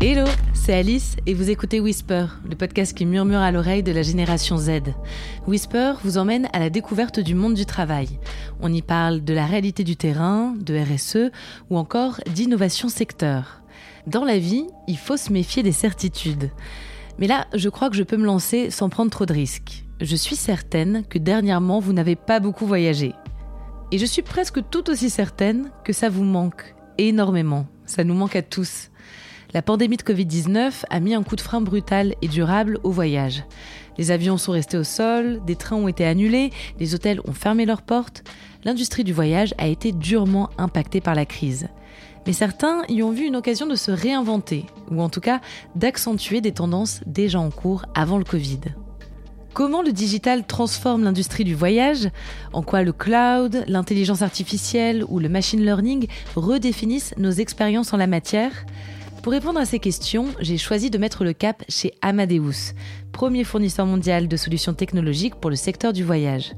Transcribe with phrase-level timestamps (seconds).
[0.00, 4.02] Hello, c'est Alice et vous écoutez Whisper, le podcast qui murmure à l'oreille de la
[4.02, 4.80] génération Z.
[5.46, 8.18] Whisper vous emmène à la découverte du monde du travail.
[8.60, 11.30] On y parle de la réalité du terrain, de RSE
[11.70, 13.62] ou encore d'innovation secteur.
[14.06, 16.50] Dans la vie, il faut se méfier des certitudes.
[17.18, 19.84] Mais là, je crois que je peux me lancer sans prendre trop de risques.
[20.00, 23.14] Je suis certaine que dernièrement, vous n'avez pas beaucoup voyagé.
[23.92, 27.66] Et je suis presque tout aussi certaine que ça vous manque énormément.
[27.86, 28.90] Ça nous manque à tous.
[29.54, 33.44] La pandémie de Covid-19 a mis un coup de frein brutal et durable au voyage.
[33.98, 36.50] Les avions sont restés au sol, des trains ont été annulés,
[36.80, 38.24] les hôtels ont fermé leurs portes.
[38.64, 41.68] L'industrie du voyage a été durement impactée par la crise.
[42.26, 45.40] Mais certains y ont vu une occasion de se réinventer, ou en tout cas
[45.74, 48.60] d'accentuer des tendances déjà en cours avant le Covid.
[49.54, 52.08] Comment le digital transforme l'industrie du voyage?
[52.54, 56.06] En quoi le cloud, l'intelligence artificielle ou le machine learning
[56.36, 58.64] redéfinissent nos expériences en la matière?
[59.22, 62.72] Pour répondre à ces questions, j'ai choisi de mettre le cap chez Amadeus,
[63.12, 66.54] premier fournisseur mondial de solutions technologiques pour le secteur du voyage.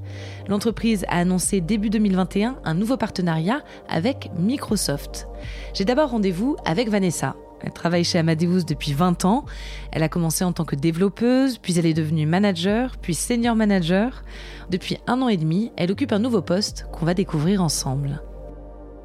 [0.48, 5.26] L'entreprise a annoncé début 2021 un nouveau partenariat avec Microsoft.
[5.74, 9.44] J'ai d'abord rendez-vous avec Vanessa, elle travaille chez Amadeus depuis 20 ans.
[9.90, 14.22] Elle a commencé en tant que développeuse, puis elle est devenue manager, puis senior manager.
[14.70, 18.22] Depuis un an et demi, elle occupe un nouveau poste qu'on va découvrir ensemble.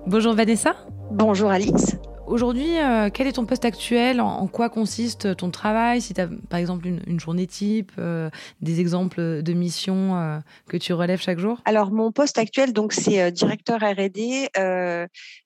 [0.08, 0.76] Bonjour Vanessa.
[1.12, 1.98] Bonjour Alice.
[2.30, 4.22] Aujourd'hui, euh, quel est ton poste actuel?
[4.22, 6.00] En, quoi consiste ton travail?
[6.00, 8.30] Si tu as par exemple une, journée type, euh,
[8.62, 11.60] des exemples de missions euh, que tu relèves chaque jour?
[11.66, 14.50] Alors, mon poste actuel, donc c'est directeur R&D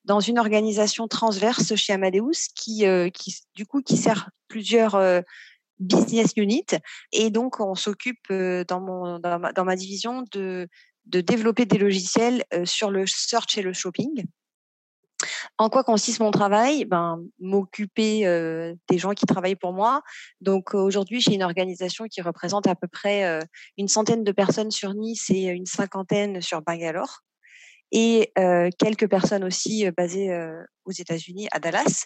[0.04, 2.84] dans une organisation transverse chez Amadeus qui,
[3.56, 5.02] du coup, qui sert plusieurs
[5.80, 6.76] business units.
[7.14, 10.68] Et donc, on s'occupe dans, mon, ma, dans, ma, division de,
[11.06, 14.26] de développer des logiciels sur le search et le shopping.
[15.58, 16.86] En quoi consiste mon travail?
[16.86, 18.22] Ben, M'occuper
[18.90, 20.02] des gens qui travaillent pour moi.
[20.42, 23.40] Donc aujourd'hui, j'ai une organisation qui représente à peu près
[23.78, 27.20] une centaine de personnes sur Nice et une cinquantaine sur Bangalore.
[27.92, 28.32] Et
[28.80, 30.36] quelques personnes aussi basées
[30.86, 32.06] aux États-Unis, à Dallas.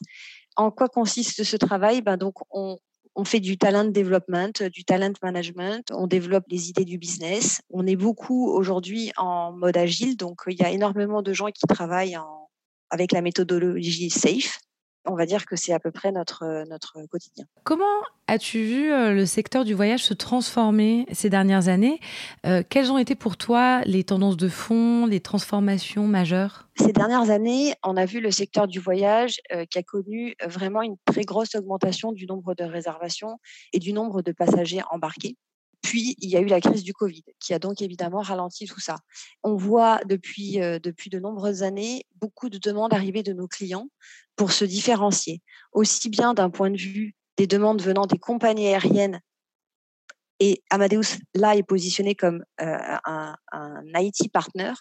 [0.56, 2.02] En quoi consiste ce travail?
[2.02, 2.78] Ben, donc on,
[3.16, 7.62] on fait du talent development, du talent management, on développe les idées du business.
[7.72, 11.66] On est beaucoup aujourd'hui en mode agile, donc il y a énormément de gens qui
[11.68, 12.47] travaillent en
[12.90, 14.60] avec la méthodologie SAFE.
[15.10, 17.46] On va dire que c'est à peu près notre, euh, notre quotidien.
[17.64, 17.86] Comment
[18.28, 22.02] as-tu vu euh, le secteur du voyage se transformer ces dernières années?
[22.46, 26.68] Euh, Quelles ont été pour toi les tendances de fond, les transformations majeures?
[26.76, 29.40] Ces dernières années, on a vu le secteur du voyage
[29.72, 33.40] qui a connu vraiment une très grosse augmentation du nombre de réservations
[33.74, 35.38] et du nombre de passagers embarqués.
[35.88, 38.82] Puis, il y a eu la crise du Covid, qui a donc évidemment ralenti tout
[38.82, 38.98] ça.
[39.42, 43.88] On voit depuis, euh, depuis de nombreuses années beaucoup de demandes arriver de nos clients
[44.36, 49.22] pour se différencier, aussi bien d'un point de vue des demandes venant des compagnies aériennes.
[50.42, 53.36] Et Amadeus, là, est positionné comme euh, un,
[53.96, 54.74] IT partner,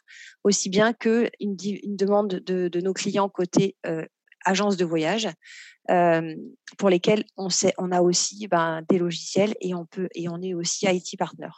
[0.42, 4.04] aussi bien qu'une une demande de, nos clients côté euh,
[4.46, 5.28] agence de voyage,
[6.78, 10.42] pour lesquels on, sait, on a aussi ben, des logiciels et on peut et on
[10.42, 11.50] est aussi IT partner.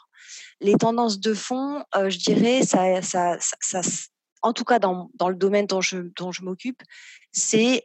[0.61, 3.81] Les tendances de fond, je dirais, ça, ça, ça,
[4.41, 6.81] en tout cas dans, dans le domaine dont je, dont je m'occupe,
[7.31, 7.83] c'est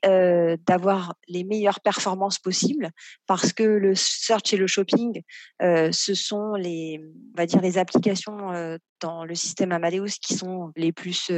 [0.66, 2.90] d'avoir les meilleures performances possibles
[3.26, 5.22] parce que le search et le shopping,
[5.60, 7.00] ce sont les,
[7.34, 11.30] on va dire les applications dans le système Amadeus qui sont les plus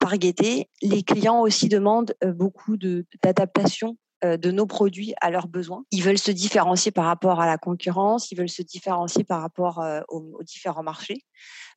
[0.00, 0.68] targetées.
[0.82, 2.76] Les clients aussi demandent beaucoup
[3.22, 5.84] d'adaptation euh, de nos produits à leurs besoins.
[5.92, 9.80] Ils veulent se différencier par rapport à la concurrence, ils veulent se différencier par rapport
[9.80, 11.24] euh, aux, différents marchés.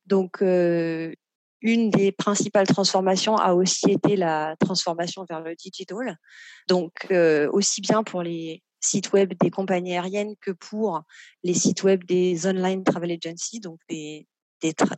[0.04, 1.14] Donc, euh,
[1.62, 6.18] une des principales transformations a aussi été la transformation vers le digital.
[6.68, 7.06] Donc,
[7.52, 11.00] aussi bien pour les sites web des compagnies aériennes que pour
[11.42, 14.26] les sites web des online travel agencies, donc des,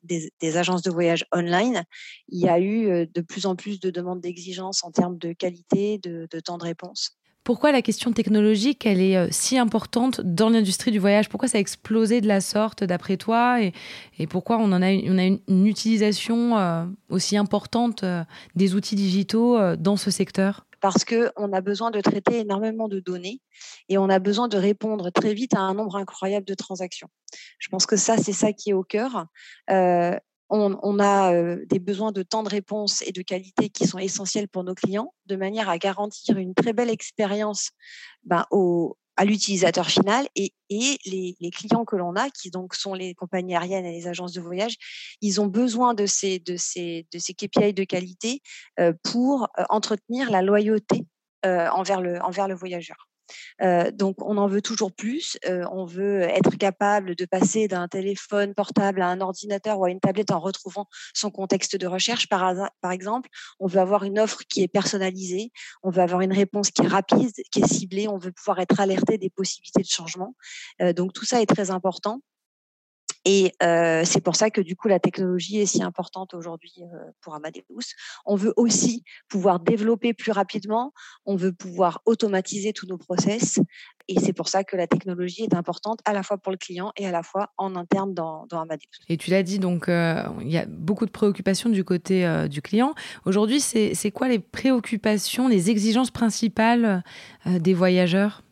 [0.04, 1.84] des, agences de voyage online,
[2.28, 5.98] il y a eu de plus en plus de demandes d'exigence en termes de qualité,
[5.98, 7.16] de, temps de réponse.
[7.42, 11.28] Pourquoi la question technologique, elle est si importante dans l'industrie du voyage?
[11.28, 13.60] Pourquoi ça a explosé de la sorte, d'après toi?
[13.62, 18.04] Et, pourquoi on en a, une, utilisation aussi importante
[18.56, 20.65] des outils digitaux dans ce secteur?
[20.80, 23.40] Parce qu'on a besoin de traiter énormément de données
[23.88, 27.08] et on a besoin de répondre très vite à un nombre incroyable de transactions.
[27.58, 29.26] Je pense que ça, c'est ça qui est au cœur
[30.48, 34.64] on, a des besoins de temps de réponse et de qualité qui sont essentiels pour
[34.64, 37.70] nos clients, de manière à garantir une très belle expérience
[38.24, 38.44] ben,
[39.16, 43.86] à l'utilisateur final et, les, clients que l'on a, qui donc sont les compagnies aériennes
[43.86, 44.76] et les agences de voyage,
[45.20, 48.42] ils ont besoin de ces, de ces, de ces KPI de qualité
[49.02, 51.06] pour entretenir la loyauté
[51.44, 53.08] le, envers le voyageur.
[53.92, 55.38] Donc, on en veut toujours plus.
[55.46, 60.00] on veut être capable de passer d'un téléphone portable à un ordinateur ou à une
[60.00, 62.52] tablette en retrouvant son contexte de recherche, par,
[62.90, 63.28] exemple.
[63.60, 65.50] On veut avoir une offre qui est personnalisée.
[65.82, 68.08] On veut avoir une réponse qui est rapide, qui est ciblée.
[68.08, 70.34] On veut pouvoir être alerté des possibilités de changement.
[70.94, 72.20] donc, tout ça est très important.
[73.28, 73.52] Et
[74.04, 76.82] c'est pour ça que du coup la technologie est si importante aujourd'hui
[77.20, 77.64] pour Amadeus.
[78.24, 80.92] On veut aussi pouvoir développer plus rapidement,
[81.24, 83.58] on veut pouvoir automatiser tous nos process.
[84.06, 86.92] Et c'est pour ça que la technologie est importante à la fois pour le client
[86.96, 88.86] et à la fois en interne dans, Amadeus.
[89.08, 92.94] Et tu l'as dit, donc il y a beaucoup de préoccupations du côté du client.
[93.24, 97.02] Aujourd'hui, c'est quoi les préoccupations, les exigences principales
[97.44, 98.44] des voyageurs?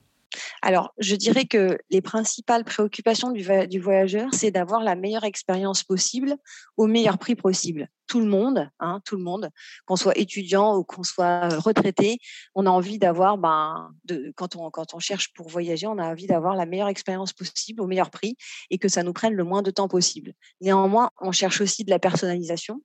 [0.63, 6.37] Alors, je dirais que les principales préoccupations du, voyageur, c'est d'avoir la meilleure expérience possible
[6.77, 7.89] au meilleur prix possible.
[8.07, 9.51] Tout le monde, hein, tout le monde,
[9.87, 12.19] qu'on soit étudiant ou qu'on soit euh, retraité,
[12.55, 16.55] on a envie d'avoir, ben, on, quand on cherche pour voyager, on a envie d'avoir
[16.55, 18.37] la meilleure expérience possible au meilleur prix
[18.71, 20.35] et que ça nous prenne le moins de temps possible.
[20.61, 22.83] Néanmoins, on cherche aussi de la personnalisation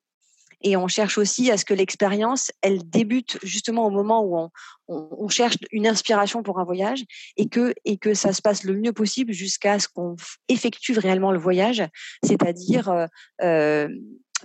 [0.61, 4.51] et on cherche aussi à ce que l'expérience, elle débute justement au moment où on,
[4.87, 7.03] on, cherche une inspiration pour un voyage
[7.37, 10.15] et que, et que ça se passe le mieux possible jusqu'à ce qu'on
[10.47, 11.83] effectue réellement le voyage,
[12.23, 13.05] c'est-à-dire euh,
[13.41, 13.87] euh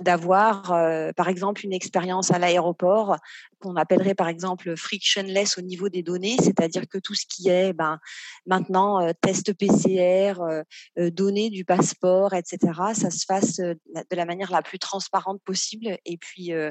[0.01, 3.17] d'avoir, euh, par exemple, une expérience à l'aéroport
[3.61, 7.73] qu'on appellerait, par exemple, frictionless au niveau des données, c'est-à-dire que tout ce qui est
[7.73, 7.99] ben,
[8.47, 12.59] maintenant euh, test PCR, euh, données du passeport, etc.,
[12.95, 13.77] ça se fasse de
[14.17, 16.71] la manière la plus transparente possible et puis euh,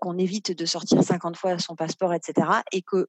[0.00, 2.48] qu'on évite de sortir 50 fois son passeport, etc.
[2.72, 3.06] Et que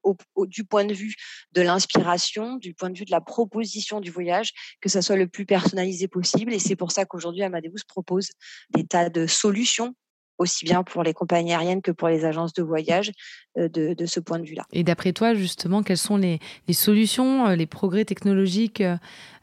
[0.48, 1.16] du point de vue
[1.54, 5.28] de l'inspiration, du point de vue de la proposition du voyage, que ça soit le
[5.28, 6.54] plus personnalisé possible.
[6.54, 8.30] Et c'est pour ça qu'aujourd'hui, Amadeus propose
[8.72, 9.96] des tas de solutions
[10.40, 13.12] aussi bien pour les compagnies aériennes que pour les agences de voyage
[13.58, 14.66] euh, de, ce point de vue-là.
[14.72, 16.40] Et d'après toi, justement, quelles sont les,
[16.72, 18.84] solutions, euh, les progrès technologiques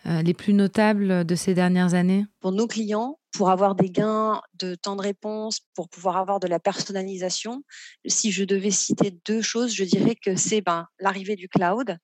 [0.04, 2.26] les plus notables de ces dernières années?
[2.38, 6.46] Pour nos clients, pour avoir des gains de temps de réponse, pour pouvoir avoir de
[6.46, 7.62] la personnalisation,
[8.06, 11.98] si je devais citer deux choses, je dirais que c'est ben, l'arrivée du cloud,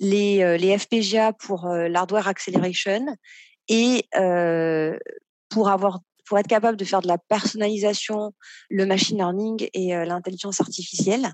[0.00, 3.06] les, euh, les FPGA pour euh, l'hardware acceleration
[3.68, 4.98] et euh,
[5.48, 8.32] pour avoir pour être capable de faire de la personnalisation,
[8.70, 11.32] le machine learning et l'intelligence artificielle.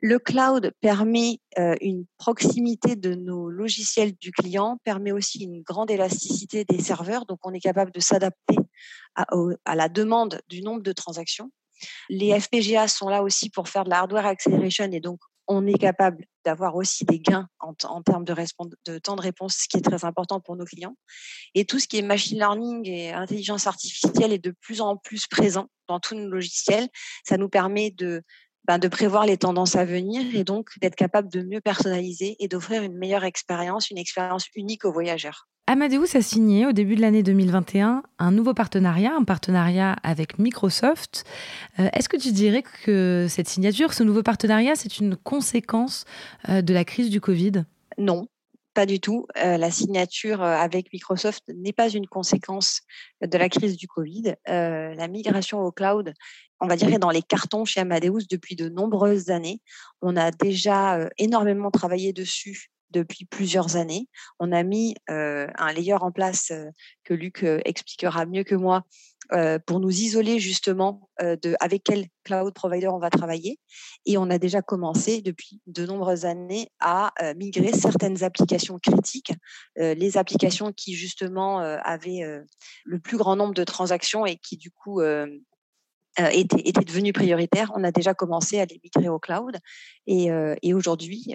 [0.00, 1.38] Le cloud permet
[1.80, 7.38] une proximité de nos logiciels du client, permet aussi une grande élasticité des serveurs, donc
[7.44, 8.56] on est capable de s'adapter
[9.14, 11.50] à, la demande du nombre de transactions.
[12.08, 15.78] Les FPGA sont là aussi pour faire de la hardware acceleration et donc on est
[15.78, 20.04] capable d'avoir aussi des gains en, termes de, temps de réponse, ce qui est très
[20.04, 20.96] important pour nos clients.
[21.54, 25.26] Et tout ce qui est machine learning et intelligence artificielle est de plus en plus
[25.26, 26.88] présent dans tous nos logiciels.
[27.24, 28.22] Ça nous permet de
[28.66, 32.48] ben, de prévoir les tendances à venir et donc d'être capable de mieux personnaliser et
[32.48, 35.48] d'offrir une meilleure expérience, une expérience unique aux voyageurs.
[35.66, 41.24] Amadeus a signé au début de l'année 2021 un nouveau partenariat, un partenariat avec Microsoft.
[41.78, 46.04] Euh, est-ce que tu dirais que cette signature, ce nouveau partenariat, c'est une conséquence
[46.50, 47.64] euh, de la crise du Covid?
[47.96, 48.28] Non,
[48.74, 49.26] pas du tout.
[49.42, 52.82] Euh, la signature avec Microsoft n'est pas une conséquence
[53.22, 54.34] de la crise du Covid.
[54.46, 56.12] la migration au cloud
[56.64, 59.60] on va dire, dans les cartons chez Amadeus depuis de nombreuses années.
[60.02, 64.08] On a déjà euh, énormément travaillé dessus depuis plusieurs années.
[64.38, 66.52] On a mis un layer en place
[67.04, 68.84] que Luc expliquera mieux que moi
[69.66, 73.58] pour nous isoler justement de avec quel cloud provider on va travailler.
[74.04, 79.32] Et on a déjà commencé depuis de nombreuses années à migrer certaines applications critiques,
[79.76, 82.42] les applications qui justement avaient
[82.84, 85.00] le plus grand nombre de transactions et qui du coup
[86.18, 87.72] était, était devenu prioritaire.
[87.74, 89.56] On a déjà commencé à les migrer au cloud
[90.06, 90.30] et,
[90.74, 91.34] aujourd'hui,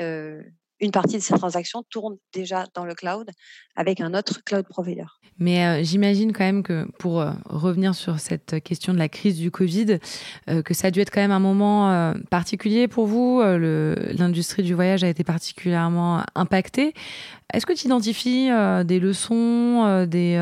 [0.81, 3.29] une partie de ces transactions tourne déjà dans le cloud
[3.75, 5.05] avec un autre cloud provider.
[5.37, 9.99] Mais j'imagine quand même que pour revenir sur cette question de la crise du Covid,
[10.65, 13.41] que ça a dû être quand même un moment particulier pour vous.
[13.41, 16.93] L'industrie du voyage a été particulièrement impactée.
[17.53, 18.49] Est-ce que tu identifies
[18.83, 20.37] des leçons des,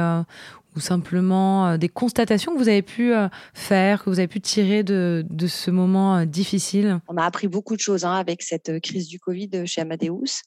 [0.78, 4.40] ou simplement euh, des constatations que vous avez pu euh, faire, que vous avez pu
[4.40, 7.02] tirer de, ce moment euh, difficile?
[7.08, 10.44] On a appris beaucoup de choses hein, avec cette crise du Covid chez Amadeus.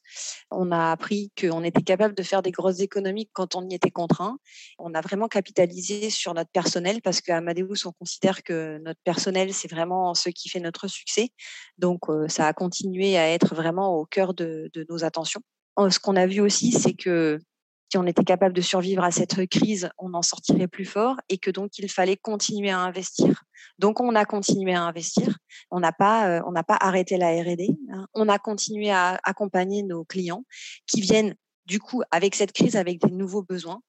[0.49, 3.91] On a appris qu'on était capable de faire des grosses économies quand on y était
[3.91, 4.37] contraint.
[4.79, 9.53] On a vraiment capitalisé sur notre personnel parce qu'à Amadeus, on considère que notre personnel,
[9.53, 11.31] c'est vraiment ce qui fait notre succès.
[11.77, 15.41] Donc, ça a continué à être vraiment au cœur de nos attentions.
[15.89, 17.39] Ce qu'on a vu aussi, c'est que
[17.91, 21.37] si on était capable de survivre à cette crise, on en sortirait plus fort et
[21.37, 23.43] que donc il fallait continuer à investir.
[23.79, 25.37] Donc on a continué à investir.
[25.71, 27.67] On n'a pas, euh, arrêté la R&D.
[27.91, 28.07] Hein.
[28.13, 30.45] On a continué à accompagner nos clients
[30.87, 33.81] qui viennent du coup avec cette crise avec des nouveaux besoins.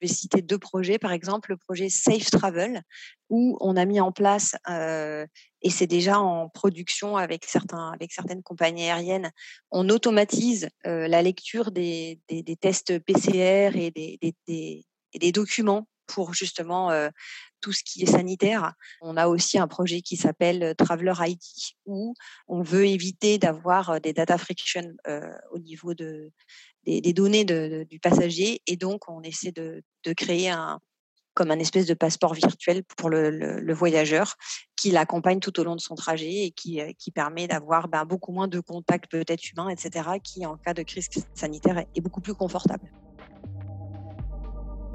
[0.00, 2.82] Je vais citer deux projets, par exemple le projet Safe Travel,
[3.30, 5.26] où on a mis en place, euh,
[5.62, 9.30] et c'est déjà en production avec, certains, avec certaines compagnies aériennes,
[9.70, 15.88] on automatise euh, la lecture des, des, des, tests PCR et des, des, des documents
[16.06, 17.10] pour justement euh,
[17.60, 18.72] tout ce qui est sanitaire.
[19.00, 21.40] On a aussi un projet qui s'appelle Traveler ID
[21.86, 22.14] où
[22.46, 24.94] on veut éviter d'avoir des data friction
[25.50, 26.30] au niveau de,
[26.84, 29.82] des, données du passager et donc on essaie de,
[30.16, 30.80] créer un
[31.38, 34.34] comme un espèce de passeport virtuel pour le, voyageur
[34.74, 38.32] qui l'accompagne tout au long de son trajet et qui, qui permet d'avoir ben, beaucoup
[38.32, 42.34] moins de contacts peut-être humains, etc., qui en cas de crise sanitaire est beaucoup plus
[42.34, 42.90] confortable.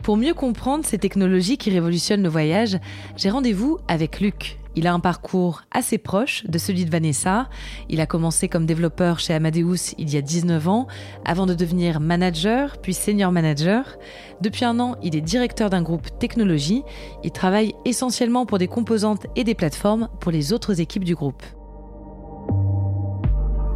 [0.04, 2.78] Pour mieux comprendre ces technologies qui révolutionnent le voyage,
[3.16, 4.60] j'ai rendez-vous avec Luc.
[4.75, 7.50] Il a un parcours assez proche de celui de Vanessa.
[7.89, 10.88] Il a commencé comme développeur chez Amadeus il y a 19 ans,
[11.25, 13.98] avant de devenir manager, puis senior manager.
[14.42, 16.84] Depuis un an, il est directeur d'un groupe technologie.
[17.24, 21.44] Il travaille essentiellement pour des composantes et des plateformes pour les autres équipes du groupe.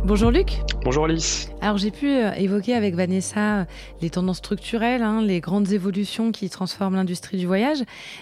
[0.08, 0.62] Bonjour Luc.
[0.86, 1.50] Bonjour Alice.
[1.60, 3.66] Alors j'ai pu euh, évoquer avec Vanessa euh,
[4.02, 7.80] les tendances structurelles, hein, les grandes évolutions qui transforment l'industrie du voyage.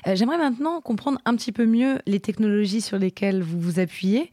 [0.07, 4.31] Euh, j'aimerais maintenant comprendre un petit peu mieux les technologies sur lesquelles vous vous appuyez.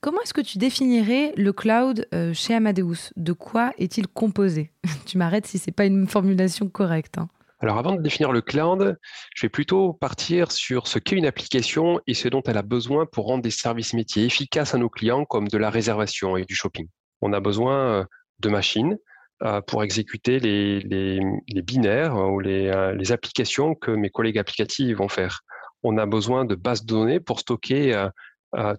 [0.00, 3.10] comment est-ce que tu définirais le cloud chez Amadeus?
[3.16, 4.70] De quoi est-il composé?
[5.04, 7.18] Tu m'arrêtes si c'est pas une formulation correcte.
[7.18, 7.28] Hein.
[7.60, 8.98] Alors avant de définir le cloud,
[9.34, 13.06] je vais plutôt partir sur ce qu'est une application et ce dont elle a besoin
[13.06, 16.54] pour rendre des services métiers efficaces à nos clients comme de la réservation et du
[16.54, 16.86] shopping.
[17.22, 18.04] On a besoin euh,
[18.40, 18.98] de machines
[19.42, 21.20] euh, pour exécuter les,
[21.62, 25.40] binaires euh, ou les, applications que mes collègues applicatifs vont faire.
[25.82, 28.06] On a besoin de bases de données pour stocker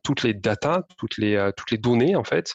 [0.04, 2.54] toutes les datas, toutes les, toutes les données en fait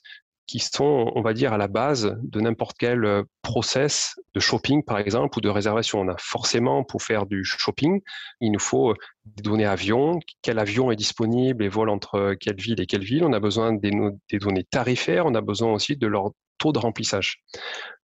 [0.53, 4.85] qui sont, on va dire, à la base de n'importe quel euh, process de shopping,
[4.85, 6.01] par exemple, ou de réservation.
[6.01, 8.03] On a forcément, pour faire du shopping,
[8.43, 8.95] il nous faut euh,
[9.25, 13.25] des données avions, quel avion est disponible et vole entre quelle ville et quelle ville.
[13.25, 13.93] On a besoin des,
[14.39, 17.43] données tarifaires, on a besoin aussi de leur taux de remplissage.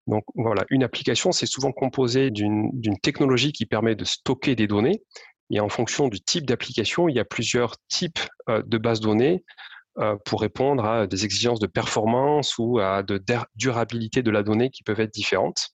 [0.07, 2.71] Donc voilà, une application, c'est souvent composé d'une
[3.03, 5.03] technologie qui permet de stocker des données.
[5.50, 9.35] Et en fonction du type d'application, il y a plusieurs types euh, de bases données
[9.35, 9.75] euh,
[10.25, 13.23] pour répondre à des exigences de performance ou à de
[13.55, 15.71] durabilité de la donnée qui peuvent être différentes.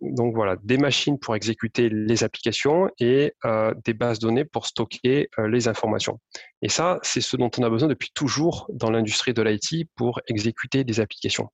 [0.00, 5.28] Donc voilà, des machines pour exécuter les applications et euh, des bases données pour stocker
[5.38, 6.20] euh, les informations.
[6.62, 10.20] Et ça, c'est ce dont on a besoin depuis toujours dans l'industrie de l'IT pour
[10.28, 11.50] exécuter des applications.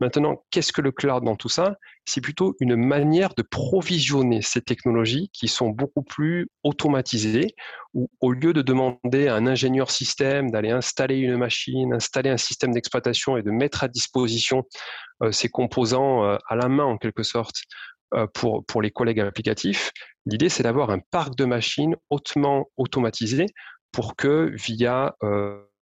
[0.00, 1.76] Maintenant, qu'est-ce que le cloud dans tout ça?
[2.04, 7.54] C'est plutôt une manière de provisionner ces technologies qui sont beaucoup plus automatisées,
[7.94, 12.36] où au lieu de demander à un ingénieur système d'aller installer une machine, installer un
[12.36, 14.64] système d'exploitation et de mettre à disposition
[15.22, 17.62] euh, ces composants euh, à la main en quelque sorte
[18.14, 19.92] euh, pour, pour les collègues applicatifs,
[20.26, 23.46] l'idée c'est d'avoir un parc de machines hautement automatisé
[23.92, 25.14] pour que via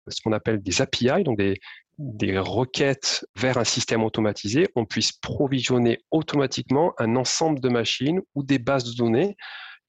[0.08, 1.60] ce qu'on appelle des API, donc des,
[1.98, 8.44] des requêtes vers un système automatisé, on puisse provisionner automatiquement un ensemble de machines ou
[8.44, 9.36] des bases de données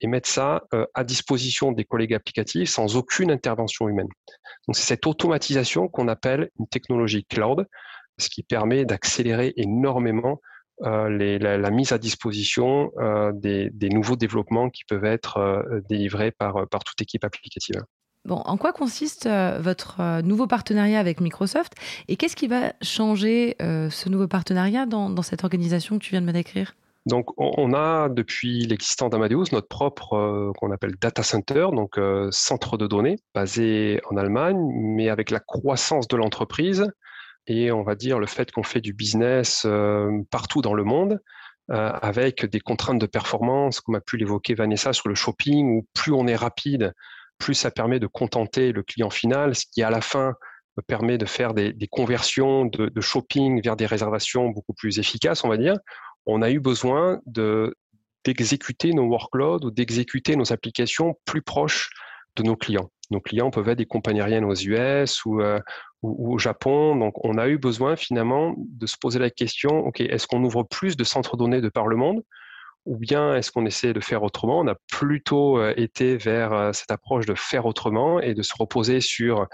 [0.01, 4.09] et mettre ça euh, à disposition des collègues applicatifs sans aucune intervention humaine.
[4.67, 7.67] Donc c'est cette automatisation qu'on appelle une technologie cloud,
[8.19, 10.41] ce qui permet d'accélérer énormément
[10.83, 11.09] euh,
[11.39, 17.01] la, mise à disposition euh, des, nouveaux développements qui peuvent être délivrés par, par toute
[17.01, 17.81] équipe applicative.
[18.27, 21.75] Bon, en quoi consiste euh, votre euh, nouveau partenariat avec Microsoft
[22.09, 26.21] et qu'est-ce qui va changer euh, ce nouveau partenariat dans, cette organisation que tu viens
[26.23, 26.75] de me décrire?
[27.07, 32.01] Donc, on a depuis l'existence d'Amadeus notre propre qu'on appelle data center, donc
[32.33, 36.91] centre de données basé en Allemagne, mais avec la croissance de l'entreprise
[37.47, 39.65] et on va dire le fait qu'on fait du business
[40.33, 41.21] partout dans le monde,
[41.69, 46.13] avec des contraintes de performance, comme a pu l'évoquer Vanessa sur le shopping, où plus
[46.13, 46.93] on est rapide,
[47.39, 50.35] plus ça permet de contenter le client final, ce qui à la fin
[50.83, 55.57] permet de faire des, conversions de, shopping vers des réservations beaucoup plus efficaces, on va
[55.57, 55.77] dire.
[56.27, 57.75] On a eu besoin de
[58.25, 61.91] d'exécuter nos workloads ou d'exécuter nos applications plus proches
[62.35, 62.91] de nos clients.
[63.13, 65.61] Nos clients peuvent être des compagnies aériennes aux US euh,
[66.03, 66.97] ou, au Japon.
[66.97, 70.65] Donc, on a eu besoin finalement de se poser la question, OK, est-ce qu'on ouvre
[70.65, 72.25] plus de centres données de par le monde
[72.87, 74.61] ou bien est-ce qu'on essaie de faire autrement?
[74.61, 78.55] On a plutôt euh, été vers euh, cette approche de faire autrement et de se
[78.59, 79.47] reposer sur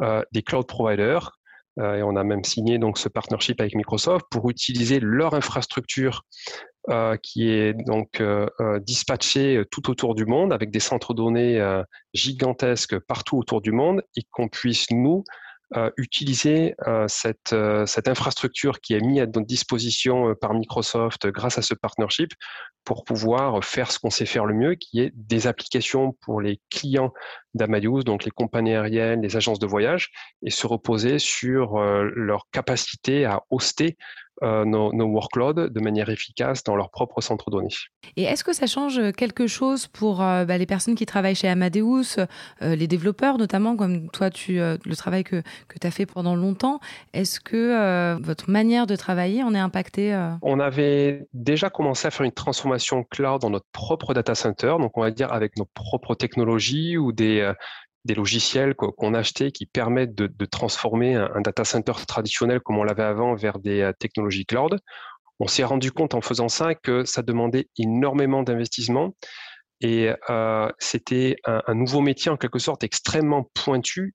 [0.00, 1.32] euh, des cloud providers.
[1.78, 6.22] et on a même signé donc ce partnership avec Microsoft pour utiliser leur infrastructure
[7.22, 8.22] qui est donc
[8.80, 11.60] dispatché tout autour du monde avec des centres données
[12.14, 15.24] gigantesques partout autour du monde et qu'on puisse nous
[15.96, 16.74] utiliser
[17.08, 17.54] cette,
[17.86, 22.30] cette infrastructure qui est mise à notre disposition par Microsoft grâce à ce partnership
[22.84, 26.60] pour pouvoir faire ce qu'on sait faire le mieux, qui est des applications pour les
[26.70, 27.12] clients
[27.54, 30.10] d'Amadeus, donc les compagnies aériennes, les agences de voyage,
[30.42, 33.96] et se reposer sur leur capacité à hoster
[34.42, 37.74] euh, nos, workloads de manière efficace dans leur propre centre données.
[38.16, 41.48] Et est-ce que ça change quelque chose pour euh, bah, les personnes qui travaillent chez
[41.48, 46.04] Amadeus, euh, les développeurs notamment, comme toi, tu, le travail que, que tu as fait
[46.04, 46.80] pendant longtemps
[47.14, 52.26] Est-ce que votre manière de travailler en est impactée On avait déjà commencé à faire
[52.26, 56.14] une transformation cloud dans notre propre data center, donc on va dire avec nos propres
[56.14, 57.52] technologies ou des,
[58.06, 62.84] des logiciels qu'on a achetés qui permettent de, transformer un, data center traditionnel comme on
[62.84, 64.78] l'avait avant vers des euh, technologies cloud.
[65.40, 69.14] On s'est rendu compte en faisant ça que ça demandait énormément d'investissement
[69.82, 74.14] et euh, c'était un, nouveau métier en quelque sorte extrêmement pointu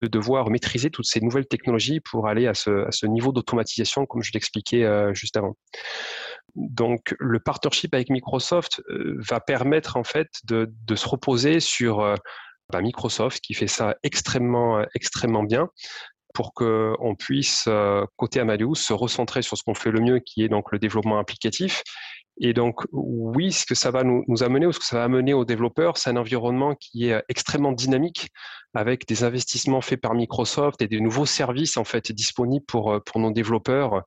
[0.00, 4.30] de devoir maîtriser toutes ces nouvelles technologies pour aller à ce, niveau d'automatisation comme je
[4.32, 5.56] l'expliquais euh, juste avant.
[6.54, 12.16] Donc le partnership avec Microsoft va permettre en fait de se reposer sur
[12.70, 15.68] bah, Microsoft qui fait ça extrêmement, euh, extrêmement bien
[16.34, 20.42] pour qu'on puisse, euh, côté Amadeus, se recentrer sur ce qu'on fait le mieux, qui
[20.42, 21.84] est donc le développement applicatif.
[22.40, 25.32] Et donc, oui, ce que ça va nous, amener, ou ce que ça va amener
[25.32, 28.30] aux développeurs, c'est un environnement qui est euh, extrêmement dynamique,
[28.74, 33.20] avec des investissements faits par Microsoft et des nouveaux services en fait disponibles pour, pour
[33.20, 34.02] nos développeurs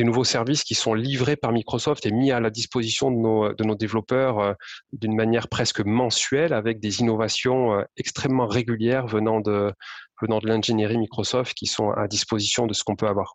[0.00, 3.74] des nouveaux services qui sont livrés par Microsoft et mis à la disposition de nos,
[3.74, 4.54] développeurs euh,
[4.94, 9.74] d'une manière presque mensuelle avec des innovations euh, extrêmement régulières venant de,
[10.42, 13.34] l'ingénierie Microsoft qui sont à disposition de ce qu'on peut avoir.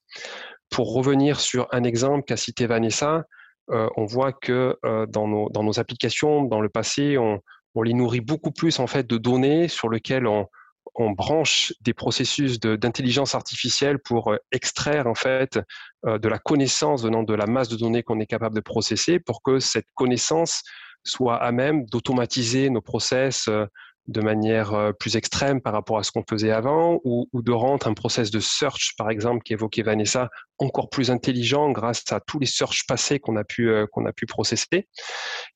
[0.71, 3.25] Pour revenir sur un exemple qu'a cité Vanessa,
[3.69, 4.75] euh, on voit que
[5.09, 7.41] dans, nos, dans nos applications, dans le passé, on,
[7.75, 10.47] on les nourrit beaucoup plus en fait de données sur lesquelles on,
[10.95, 15.59] on branche des processus d'intelligence artificielle pour euh, extraire en fait
[16.05, 19.19] euh, de la connaissance venant de la masse de données qu'on est capable de processer
[19.19, 20.63] pour que cette connaissance
[21.03, 23.65] soit à même d'automatiser nos process euh,
[24.07, 27.95] de manière plus extrême par rapport à ce qu'on faisait avant ou, de rendre un
[27.95, 30.29] process de search, par exemple, qui évoquait Vanessa,
[30.59, 34.27] encore plus intelligent grâce à tous les searches passés qu'on a pu, qu'on a pu
[34.27, 34.87] processer.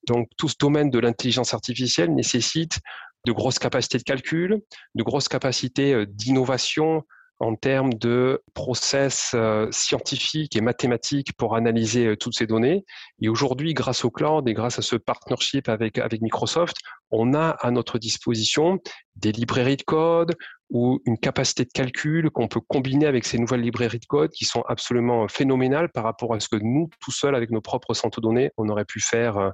[0.07, 2.79] Donc, tout ce domaine de l'intelligence artificielle nécessite
[3.25, 4.61] de grosses capacités de calcul,
[4.95, 7.03] de grosses capacités euh, d'innovation
[7.41, 12.83] en termes de process euh, scientifiques et mathématiques pour analyser euh, toutes ces données.
[13.21, 16.75] Et aujourd'hui, grâce au cloud et grâce à ce partnership avec, avec Microsoft,
[17.11, 18.79] on a à notre disposition
[19.15, 20.35] des librairies de code
[20.69, 24.45] ou une capacité de calcul qu'on peut combiner avec ces nouvelles librairies de code qui
[24.45, 28.21] sont absolument phénoménales par rapport à ce que nous, tout seuls, avec nos propres centres
[28.21, 29.53] de données, on aurait pu faire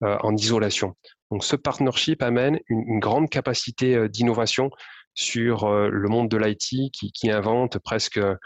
[0.00, 0.94] en isolation.
[1.32, 4.70] Donc ce partnership amène une, grande capacité euh, d'innovation
[5.14, 8.36] sur euh, le monde de l'IT qui, invente presque euh,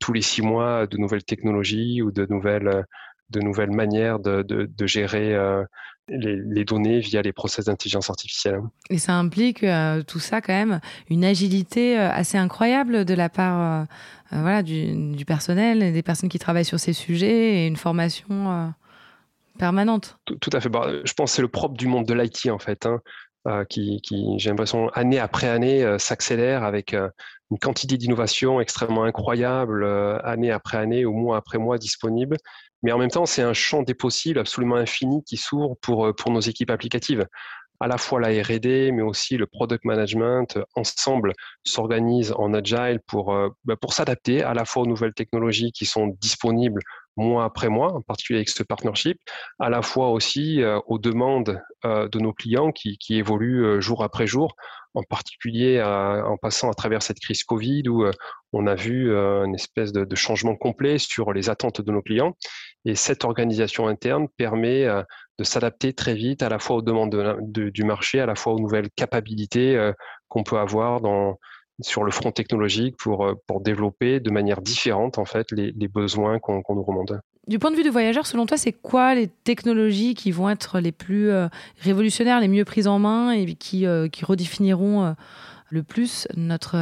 [0.00, 2.84] tous les six mois de nouvelles technologies ou de nouvelles,
[3.30, 5.36] de nouvelles manières de, gérer
[6.08, 8.60] les, données via les process d'intelligence artificielle.
[8.90, 9.66] Et ça implique
[10.06, 13.86] tout ça quand même une agilité assez incroyable de la part
[14.30, 18.72] voilà, du, personnel des personnes qui travaillent sur ces sujets et une formation
[19.58, 20.16] permanente.
[20.24, 20.68] Tout, à fait.
[20.68, 23.00] Bah, je pense que c'est le propre du monde de l'IT, en fait, hein,
[23.48, 24.00] euh, qui,
[24.36, 27.08] j'ai l'impression, année après année, euh, s'accélère avec euh,
[27.50, 29.84] une quantité d'innovation extrêmement incroyable,
[30.22, 32.36] année après année ou mois après mois disponible.
[32.84, 36.30] Mais en même temps, c'est un champ des possibles absolument infini qui s'ouvre pour, pour
[36.30, 37.26] nos équipes applicatives
[37.80, 41.32] à la fois la R&D, mais aussi le product management, ensemble
[41.64, 46.16] s'organisent en agile pour, bah, pour s'adapter à la fois aux nouvelles technologies qui sont
[46.20, 46.80] disponibles
[47.16, 49.18] mois après mois, en particulier avec ce partnership,
[49.58, 54.02] à la fois aussi euh, aux demandes euh, de nos clients qui, évoluent euh, jour
[54.02, 54.54] après jour,
[54.94, 58.04] en particulier en passant à travers cette crise Covid où
[58.52, 62.36] on a vu une espèce de, changement complet sur les attentes de nos clients.
[62.84, 64.86] Et cette organisation interne permet
[65.38, 68.60] de s'adapter très vite à la fois aux demandes du marché, à la fois aux
[68.60, 69.92] nouvelles capacités
[70.28, 71.38] qu'on peut avoir dans,
[71.82, 75.88] sur le front technologique pour, euh, pour développer de manière différente en fait les, les
[75.88, 77.12] besoins qu'on nous remonte.
[77.48, 80.78] Du point de vue du voyageur, selon toi, c'est quoi les technologies qui vont être
[80.78, 81.48] les plus euh,
[81.80, 85.16] révolutionnaires, les mieux prises en main et qui, euh, qui redéfiniront
[85.70, 86.76] le plus notre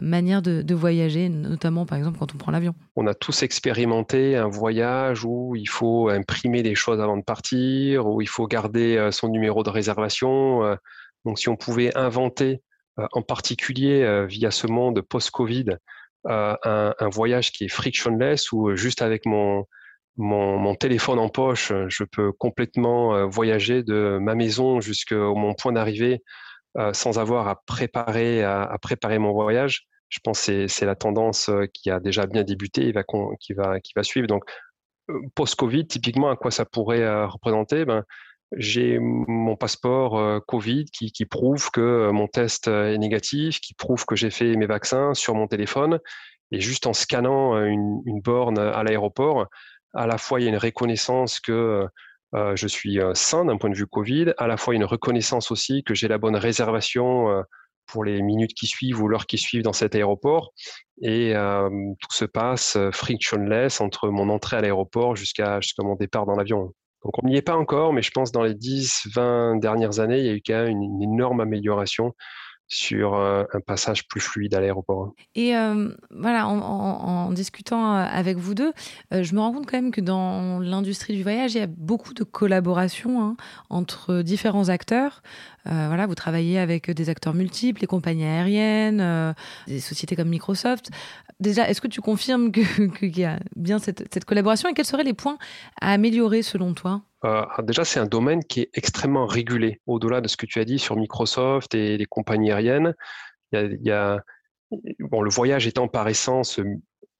[0.00, 2.74] manière de, de, voyager, notamment par exemple quand on prend l'avion?
[2.94, 8.06] On a tous expérimenté un voyage où il faut imprimer des choses avant de partir,
[8.06, 10.76] où il faut garder son numéro de réservation.
[11.24, 12.62] Donc si on pouvait inventer
[13.12, 15.76] en particulier euh, via ce monde post-Covid,
[16.28, 19.66] euh, un, voyage qui est frictionless où juste avec mon,
[20.80, 26.22] téléphone en poche, je peux complètement voyager de ma maison jusqu'au mon point d'arrivée
[26.92, 28.42] sans avoir à préparer,
[29.18, 29.86] mon voyage.
[30.08, 33.04] Je pense que c'est la tendance qui a déjà bien débuté et va,
[33.38, 34.26] qui, va, qui va suivre.
[34.26, 34.42] Donc,
[35.34, 37.84] post-Covid, typiquement, à quoi ça pourrait représenter?
[37.84, 38.02] Ben,
[38.52, 44.30] j'ai mon passeport Covid qui, prouve que mon test est négatif, qui prouve que j'ai
[44.30, 45.98] fait mes vaccins sur mon téléphone.
[46.52, 49.46] Et juste en scannant une, borne à l'aéroport,
[49.94, 51.86] à la fois il y a une reconnaissance que
[52.32, 55.94] je suis sain d'un point de vue Covid, à la fois une reconnaissance aussi que
[55.94, 57.42] j'ai la bonne réservation
[57.86, 60.52] pour les minutes qui suivent ou l'heure qui suivent dans cet aéroport.
[61.02, 66.72] Et tout se passe frictionless entre mon entrée à l'aéroport jusqu'à mon départ dans l'avion.
[67.06, 70.26] Donc on n'y est pas encore, mais je pense dans les 10-20 dernières années, il
[70.26, 72.16] y a eu quand même une, énorme amélioration
[72.68, 75.12] sur un passage plus fluide à l'aéroport.
[75.34, 75.52] Et
[76.10, 78.72] voilà, en, discutant avec vous deux,
[79.12, 82.14] je me rends compte quand même que dans l'industrie du voyage, il y a beaucoup
[82.14, 83.36] de collaboration hein,
[83.70, 85.22] entre différents acteurs.
[85.64, 89.34] voilà, vous travaillez avec des acteurs multiples, les compagnies aériennes,
[89.66, 90.90] des sociétés comme Microsoft.
[91.38, 95.14] Déjà, est-ce que tu confirmes qu'il y a bien cette, collaboration et quels seraient les
[95.14, 95.38] points
[95.80, 97.02] à améliorer selon toi?
[97.24, 99.80] Euh, Déjà, c'est un domaine qui est extrêmement régulé.
[99.86, 102.94] Au-delà de ce que tu as dit sur Microsoft et les compagnies aériennes,
[103.52, 104.22] y a,
[104.70, 106.60] le voyage étant par essence,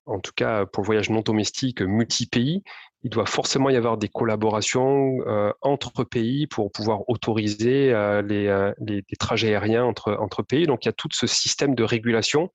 [0.05, 2.63] en tout cas pour le voyage non domestique, multi-pays,
[3.03, 9.03] il doit forcément y avoir des collaborations euh, entre pays pour pouvoir autoriser euh, les,
[9.19, 10.67] trajets aériens entre, entre pays.
[10.67, 12.51] Donc il y a tout ce système de régulation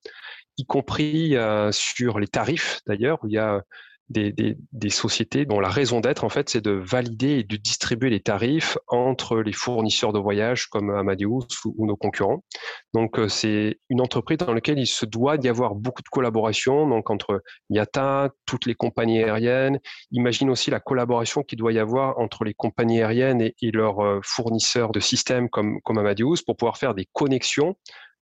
[0.58, 1.36] y compris
[1.72, 3.64] sur les tarifs d'ailleurs, où il y a
[4.12, 8.20] des, sociétés dont la raison d'être, en fait, c'est de valider et de distribuer les
[8.20, 12.44] tarifs entre les fournisseurs de voyages comme Amadeus ou, nos concurrents.
[12.94, 16.88] Donc, euh, c'est une entreprise dans laquelle il se doit d'y avoir beaucoup de collaboration,
[16.88, 19.80] donc entre IATA, toutes les compagnies aériennes.
[20.12, 24.20] Imagine aussi la collaboration qu'il doit y avoir entre les compagnies aériennes et, leurs euh,
[24.24, 27.76] fournisseurs de systèmes comme, comme Amadeus pour pouvoir faire des connexions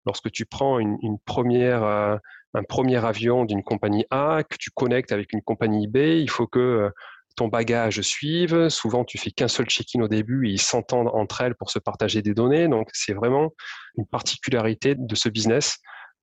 [0.06, 2.17] lorsque tu prends une, première, euh,
[2.53, 6.47] un premier avion d'une compagnie A, que tu connectes avec une compagnie B, il faut
[6.47, 6.89] que euh,
[7.35, 8.69] ton bagage suive.
[8.69, 11.79] Souvent, tu fais qu'un seul check-in au début et ils s'entendent entre elles pour se
[11.79, 12.67] partager des données.
[12.67, 13.53] Donc, c'est vraiment
[13.97, 15.77] une particularité de ce business.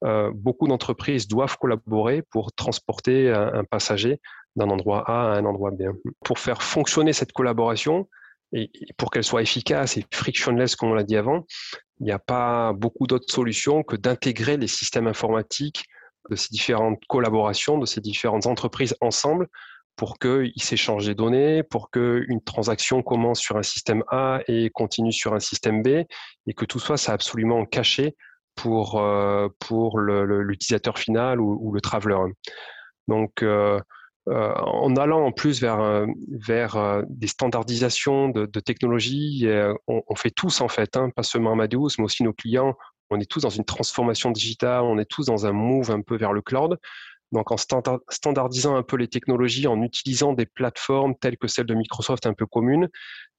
[0.04, 4.20] Euh, beaucoup d'entreprises doivent collaborer pour transporter un, passager
[4.56, 5.84] d'un endroit A à un endroit B.
[6.24, 8.08] Pour faire fonctionner cette collaboration,
[8.52, 11.46] et pour qu'elle soit efficace et frictionless, comme on l'a dit avant,
[12.00, 15.84] il n'y a pas beaucoup d'autres solutions que d'intégrer les systèmes informatiques
[16.30, 19.48] de ces différentes collaborations, de ces différentes entreprises ensemble
[19.96, 25.12] pour qu'ils s'échangent des données, pour qu'une transaction commence sur un système A et continue
[25.12, 26.04] sur un système B,
[26.46, 28.14] et que tout ça, c'est absolument caché
[28.54, 32.18] pour, euh, pour l'utilisateur final ou, le traveler.
[33.08, 33.80] Donc, euh,
[34.28, 36.06] euh, en allant en plus vers,
[36.46, 39.46] vers des standardisations de, technologies,
[39.86, 42.74] on, on, fait tous en fait, hein, pas seulement Amadeus, mais aussi nos clients,
[43.10, 46.16] on est tous dans une transformation digitale, on est tous dans un move un peu
[46.16, 46.78] vers le cloud.
[47.32, 51.74] Donc en standardisant un peu les technologies, en utilisant des plateformes telles que celles de
[51.74, 52.88] Microsoft un peu communes,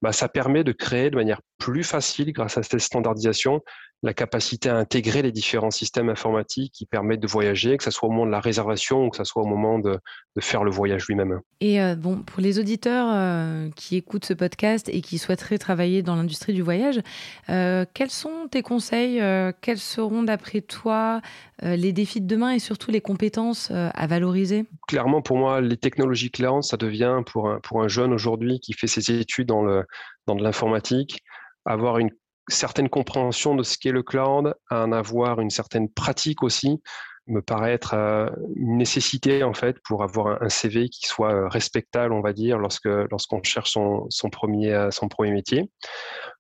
[0.02, 3.62] bah, ça permet de créer de manière plus facile, grâce à cette standardisation,
[4.04, 8.08] la capacité à intégrer les différents systèmes informatiques qui permettent de voyager, que ce soit
[8.08, 10.00] au moment de la réservation ou que ce soit au moment de,
[10.40, 11.40] faire le voyage lui-même.
[11.62, 16.04] Et euh, bon, pour les auditeurs euh, qui écoutent ce podcast et qui souhaiteraient travailler
[16.04, 17.02] dans l'industrie du voyage,
[17.50, 19.20] euh, quels sont tes conseils
[19.62, 21.22] Quels seront d'après toi
[21.64, 24.66] les défis de demain et surtout les compétences à valoriser?
[24.88, 28.74] Clairement, pour moi, les technologies cloud, ça devient pour un, pour un jeune aujourd'hui qui
[28.74, 29.84] fait ses études dans, le,
[30.28, 31.24] dans de l'informatique,
[31.66, 32.12] avoir une
[32.48, 36.82] certaine compréhension de ce qu'est le cloud, à en avoir une certaine pratique aussi,
[37.28, 41.48] me paraît être euh, une nécessité en fait pour avoir un CV qui soit euh,
[41.48, 45.70] respectable, on va dire, lorsque lorsqu'on cherche son, son, premier euh, son premier métier.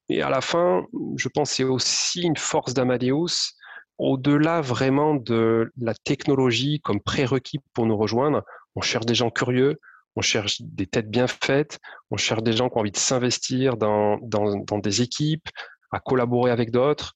[0.09, 0.85] Et à la fin,
[1.17, 3.53] je pense c'est aussi une force d'Amadeus,
[3.97, 8.43] au-delà vraiment de la technologie comme prérequis pour nous rejoindre.
[8.75, 9.79] On cherche des gens curieux,
[10.15, 11.79] on cherche des têtes bien faites,
[12.11, 15.49] on cherche des gens qui ont envie de s'investir dans, dans, dans des équipes,
[15.91, 17.13] à collaborer avec d'autres.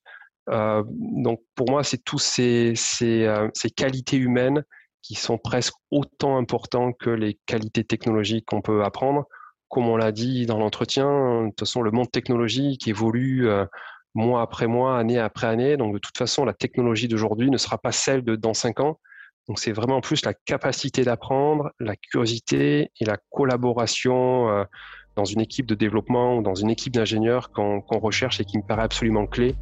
[0.49, 4.63] Euh, donc pour moi, c'est tous ces, ces, euh, ces, qualités humaines
[5.01, 9.25] qui sont presque autant importantes que les qualités technologiques qu'on peut apprendre.
[9.69, 13.65] Comme on l'a dit dans l'entretien, de toute façon, le monde technologique évolue euh,
[14.13, 15.77] mois après mois, année après année.
[15.77, 18.99] Donc de toute façon, la technologie d'aujourd'hui ne sera pas celle de dans cinq ans.
[19.47, 24.65] Donc c'est vraiment plus la capacité d'apprendre, la curiosité et la collaboration
[25.15, 28.63] dans une équipe de développement ou dans une équipe d'ingénieurs qu'on recherche et qui me
[28.63, 29.55] paraît absolument clé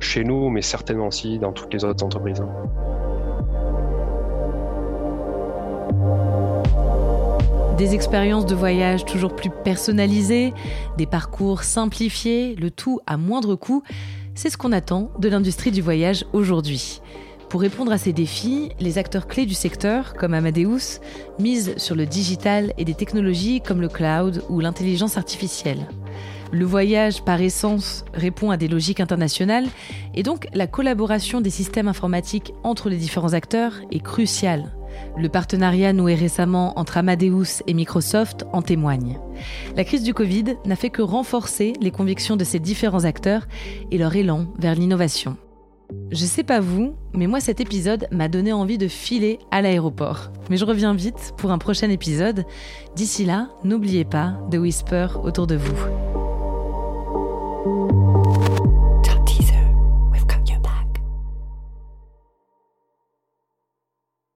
[0.00, 2.42] chez nous, mais certainement aussi dans toutes les autres entreprises.
[7.78, 10.52] Des expériences de voyage toujours plus personnalisées,
[10.98, 13.82] des parcours simplifiés, le tout à moindre coût,
[14.34, 17.00] c'est ce qu'on attend de l'industrie du voyage aujourd'hui.
[17.52, 21.00] Pour répondre à ces défis, les acteurs clés du secteur, comme Amadeus,
[21.38, 25.86] misent sur le digital et des technologies comme le cloud ou l'intelligence artificielle.
[26.50, 29.66] Le voyage, par essence, répond à des logiques internationales
[30.14, 34.72] et donc la collaboration des systèmes informatiques entre les différents acteurs est cruciale.
[35.18, 39.18] Le partenariat noué récemment entre Amadeus et Microsoft en témoigne.
[39.76, 43.46] La crise du Covid n'a fait que renforcer les convictions de ces différents acteurs
[43.90, 45.36] et leur élan vers l'innovation.
[46.10, 50.30] Je sais pas vous, mais moi cet épisode m'a donné envie de filer à l'aéroport.
[50.50, 52.44] Mais je reviens vite pour un prochain épisode.
[52.96, 56.21] D'ici là, n'oubliez pas de whisper autour de vous.